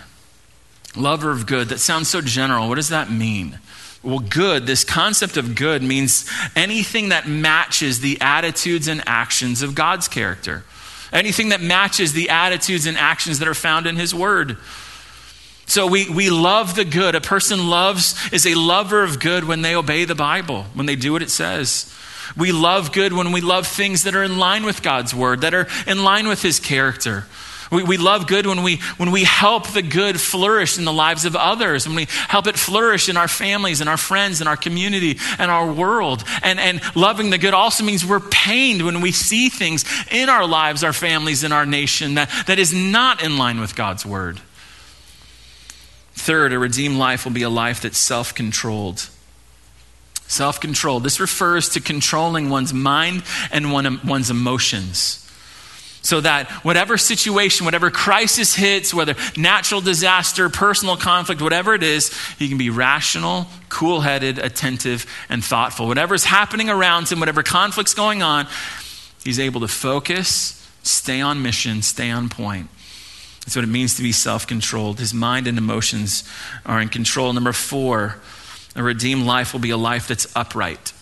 [0.95, 1.69] Lover of good.
[1.69, 2.69] That sounds so general.
[2.69, 3.59] What does that mean?
[4.03, 9.75] Well, good, this concept of good means anything that matches the attitudes and actions of
[9.75, 10.65] God's character.
[11.13, 14.59] Anything that matches the attitudes and actions that are found in His Word.
[15.67, 17.15] So we, we love the good.
[17.15, 20.97] A person loves, is a lover of good when they obey the Bible, when they
[20.97, 21.93] do what it says.
[22.37, 25.55] We love good when we love things that are in line with God's word, that
[25.55, 27.25] are in line with his character.
[27.71, 31.25] We, we love good when we, when we help the good flourish in the lives
[31.25, 34.57] of others, when we help it flourish in our families and our friends and our
[34.57, 36.23] community and our world.
[36.43, 40.47] And, and loving the good also means we're pained when we see things in our
[40.47, 44.41] lives, our families, and our nation that, that is not in line with God's word.
[46.27, 49.09] Third, a redeemed life will be a life that's self controlled.
[50.27, 51.05] Self controlled.
[51.05, 55.25] This refers to controlling one's mind and one's emotions.
[56.03, 62.13] So that whatever situation, whatever crisis hits, whether natural disaster, personal conflict, whatever it is,
[62.41, 65.87] he can be rational, cool headed, attentive, and thoughtful.
[65.87, 68.49] Whatever's happening around him, whatever conflict's going on,
[69.23, 72.69] he's able to focus, stay on mission, stay on point.
[73.47, 74.99] That's what it means to be self controlled.
[74.99, 76.25] His mind and emotions
[76.67, 77.33] are in control.
[77.33, 78.17] Number four,
[78.75, 80.93] a redeemed life will be a life that's upright.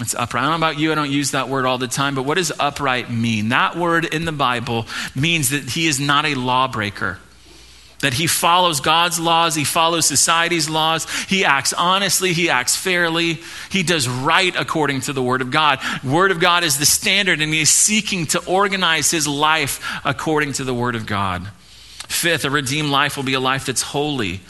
[0.00, 0.42] It's upright.
[0.42, 2.34] I don't know about you, I don't use that word all the time, but what
[2.34, 3.50] does upright mean?
[3.50, 7.18] That word in the Bible means that he is not a lawbreaker.
[8.00, 13.38] That he follows God's laws, he follows society's laws, he acts honestly, he acts fairly,
[13.70, 15.78] he does right according to the Word of God.
[16.04, 20.52] Word of God is the standard, and he is seeking to organize his life according
[20.54, 21.48] to the Word of God.
[22.08, 24.40] Fifth, a redeemed life will be a life that's holy.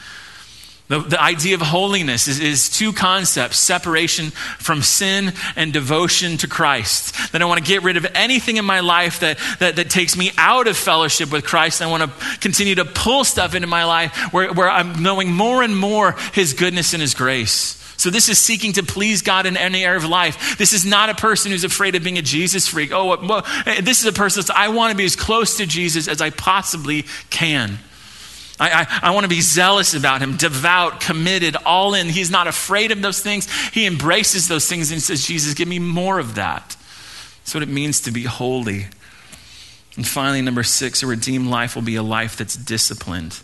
[0.89, 6.49] The, the idea of holiness is, is, two concepts separation from sin and devotion to
[6.49, 7.33] Christ.
[7.33, 10.17] That I want to get rid of anything in my life that, that, that takes
[10.17, 11.83] me out of fellowship with Christ.
[11.83, 15.65] I want to continue to pull stuff into my life where, where I'm knowing more
[15.65, 17.83] and more His goodness and His grace.
[18.07, 20.57] So, this is seeking to please God in any area of life.
[20.59, 22.93] This is not a person who's afraid of being a Jesus freak.
[22.93, 25.67] Oh, well, eh, this is a person that's, I want to be as close to
[25.67, 27.81] Jesus as I possibly can.
[28.61, 32.09] I, I, I want to be zealous about him, devout, committed, all in.
[32.09, 33.51] He's not afraid of those things.
[33.71, 36.77] He embraces those things and says, Jesus, give me more of that.
[37.41, 38.87] That's what it means to be holy.
[39.97, 43.41] And finally, number six, a redeemed life will be a life that's disciplined.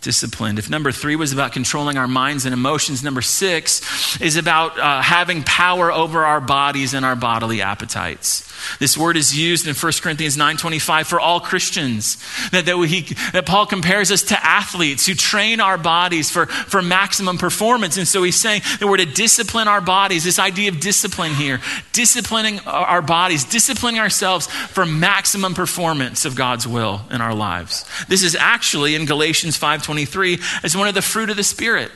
[0.00, 0.58] Disciplined.
[0.58, 5.02] If number three was about controlling our minds and emotions, number six is about uh,
[5.02, 8.48] having power over our bodies and our bodily appetites.
[8.78, 12.16] This word is used in 1 Corinthians 9.25 for all Christians.
[12.50, 16.82] That, that, he, that Paul compares us to athletes who train our bodies for, for
[16.82, 17.96] maximum performance.
[17.96, 21.60] And so he's saying that we're to discipline our bodies, this idea of discipline here,
[21.92, 27.84] disciplining our bodies, disciplining ourselves for maximum performance of God's will in our lives.
[28.08, 29.56] This is actually in Galatians
[29.88, 31.90] 5.23 as one of the fruit of the Spirit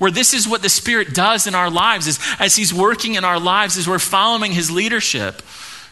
[0.00, 3.24] where this is what the Spirit does in our lives is as He's working in
[3.24, 5.42] our lives, as we're following His leadership.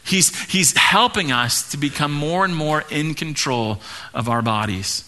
[0.02, 3.82] He's, he's helping us to become more and more in control
[4.14, 5.04] of our bodies.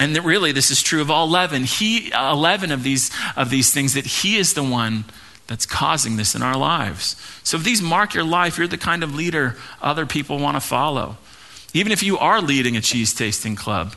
[0.00, 1.64] And that really, this is true of all 11.
[1.64, 5.04] He, 11 of these, of these things, that He is the one
[5.46, 7.16] that's causing this in our lives.
[7.44, 10.60] So if these mark your life, you're the kind of leader other people want to
[10.62, 11.18] follow.
[11.74, 13.94] Even if you are leading a cheese tasting club,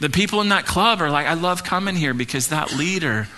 [0.00, 3.28] the people in that club are like, I love coming here because that leader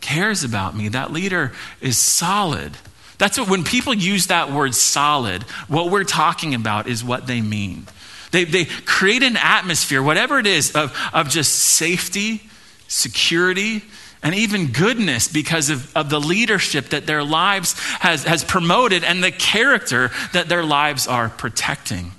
[0.00, 0.88] cares about me.
[0.88, 2.72] That leader is solid.
[3.18, 7.40] That's what, when people use that word solid, what we're talking about is what they
[7.40, 7.86] mean.
[8.30, 12.42] They, they create an atmosphere, whatever it is, of, of just safety,
[12.88, 13.82] security,
[14.22, 19.22] and even goodness because of, of the leadership that their lives has, has promoted and
[19.22, 22.12] the character that their lives are protecting.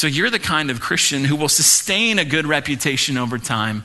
[0.00, 3.84] So you're the kind of Christian who will sustain a good reputation over time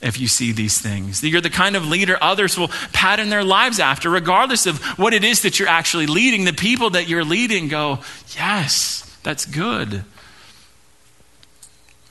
[0.00, 1.22] if you see these things.
[1.22, 5.22] You're the kind of leader others will pattern their lives after, regardless of what it
[5.22, 6.46] is that you're actually leading.
[6.46, 7.98] The people that you're leading go,
[8.34, 10.02] Yes, that's good.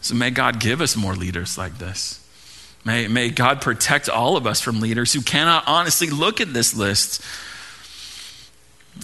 [0.01, 2.23] So may God give us more leaders like this.
[2.85, 6.75] May, may God protect all of us from leaders who cannot honestly look at this
[6.75, 7.19] list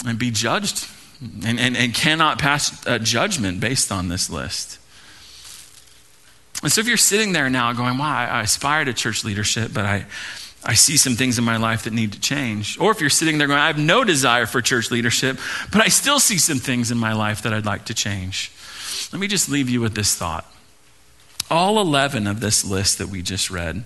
[0.05, 0.87] and be judged
[1.23, 1.47] Mm-hmm.
[1.47, 4.79] and, and, and cannot pass judgment based on this list.
[6.61, 9.71] And so if you're sitting there now going, wow, I, I aspire to church leadership,
[9.73, 10.05] but I,
[10.63, 12.77] I see some things in my life that need to change.
[12.79, 15.37] Or if you're sitting there going, I have no desire for church leadership,
[15.71, 18.51] but I still see some things in my life that I'd like to change.
[19.13, 20.45] Let me just leave you with this thought.
[21.49, 23.83] All 11 of this list that we just read,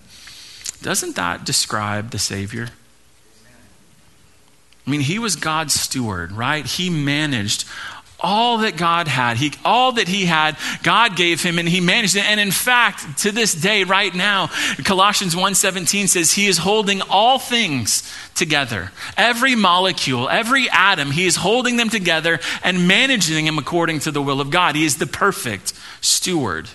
[0.82, 2.70] doesn't that describe the Savior?
[4.90, 6.66] I mean, he was God's steward, right?
[6.66, 7.66] He managed
[8.20, 12.16] all that God had, he, all that he had, God gave him and he managed
[12.16, 12.26] it.
[12.26, 14.48] And in fact, to this day, right now,
[14.84, 18.92] Colossians 1.17 says he is holding all things together.
[19.16, 24.24] Every molecule, every atom, he is holding them together and managing them according to the
[24.24, 24.76] will of God.
[24.76, 26.68] He is the perfect steward.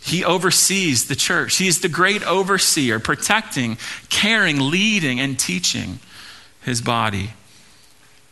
[0.00, 1.56] He oversees the church.
[1.56, 3.76] He is the great overseer, protecting,
[4.08, 5.98] caring, leading, and teaching
[6.66, 7.30] his body.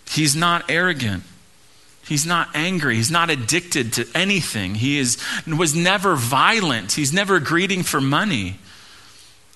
[0.08, 1.22] He's not arrogant.
[2.06, 2.96] He's not angry.
[2.96, 4.74] He's not addicted to anything.
[4.74, 5.16] He is,
[5.46, 6.92] was never violent.
[6.92, 8.58] He's never greeting for money.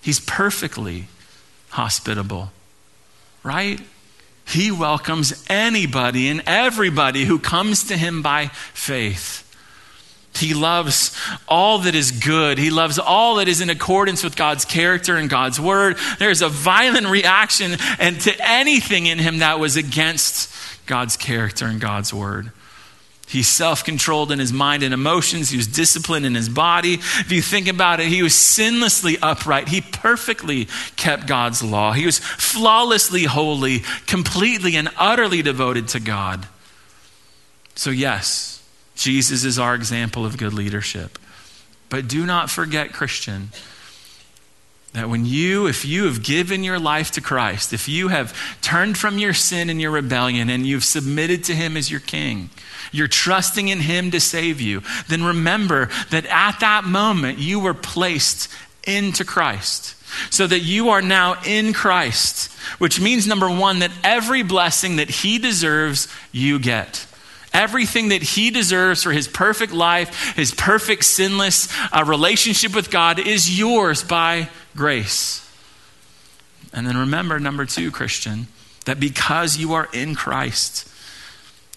[0.01, 1.09] He's perfectly
[1.71, 2.53] hospitable,
[3.43, 3.81] right?
[4.47, 9.45] He welcomes anybody and everybody who comes to him by faith.
[10.39, 11.17] He loves
[11.47, 12.59] all that is good.
[12.59, 15.97] He loves all that is in accordance with God's character and God's word.
[16.19, 20.53] There's a violent reaction and to anything in him that was against
[20.87, 22.53] God's character and God's word.
[23.29, 25.51] He's self controlled in his mind and emotions.
[25.51, 26.95] He was disciplined in his body.
[26.95, 29.69] If you think about it, he was sinlessly upright.
[29.69, 30.67] He perfectly
[30.97, 31.93] kept God's law.
[31.93, 36.49] He was flawlessly holy, completely and utterly devoted to God.
[37.75, 38.58] So, yes,
[38.99, 41.19] Jesus is our example of good leadership.
[41.89, 43.51] But do not forget, Christian,
[44.93, 48.99] that when you, if you have given your life to Christ, if you have turned
[48.99, 52.51] from your sin and your rebellion and you've submitted to Him as your King,
[52.91, 57.75] you're trusting in Him to save you, then remember that at that moment you were
[57.75, 58.49] placed
[58.85, 59.95] into Christ.
[60.31, 65.11] So that you are now in Christ, which means, number one, that every blessing that
[65.11, 67.07] He deserves, you get.
[67.53, 73.19] Everything that he deserves for his perfect life, his perfect sinless uh, relationship with God
[73.19, 75.45] is yours by grace.
[76.73, 78.49] And then remember, number two, Christian,
[78.85, 80.89] that because you are in Christ,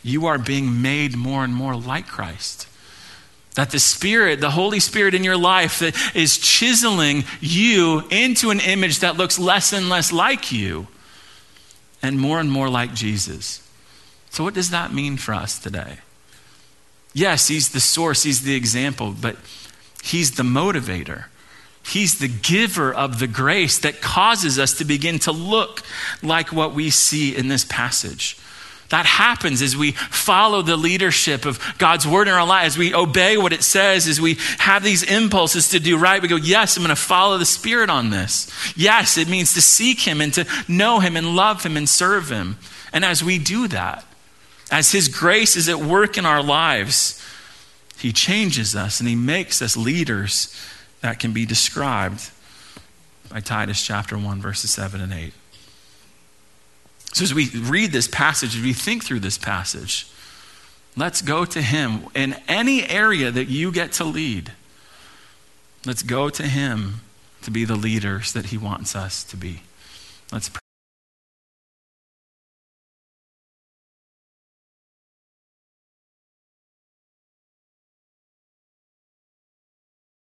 [0.03, 2.67] you are being made more and more like Christ.
[3.55, 8.59] That the Spirit, the Holy Spirit in your life, that is chiseling you into an
[8.59, 10.87] image that looks less and less like you
[12.01, 13.61] and more and more like Jesus.
[14.31, 15.97] So, what does that mean for us today?
[17.13, 19.35] Yes, He's the source, He's the example, but
[20.01, 21.25] He's the motivator.
[21.83, 25.81] He's the giver of the grace that causes us to begin to look
[26.21, 28.37] like what we see in this passage.
[28.89, 32.77] That happens as we follow the leadership of God's word in our lives.
[32.77, 36.21] We obey what it says, as we have these impulses to do right.
[36.21, 38.49] We go, Yes, I'm going to follow the Spirit on this.
[38.77, 42.29] Yes, it means to seek Him and to know Him and love Him and serve
[42.29, 42.57] Him.
[42.93, 44.05] And as we do that,
[44.71, 47.21] as His grace is at work in our lives,
[47.97, 50.55] He changes us and He makes us leaders
[51.01, 52.31] that can be described
[53.29, 55.33] by Titus chapter 1, verses 7 and 8.
[57.13, 60.09] So, as we read this passage, as we think through this passage,
[60.95, 64.53] let's go to Him in any area that you get to lead.
[65.85, 67.01] Let's go to Him
[67.41, 69.63] to be the leaders that He wants us to be.
[70.31, 70.70] Let's pray.